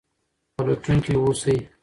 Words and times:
پلټونکي 0.55 1.13
اوسئ. 1.19 1.57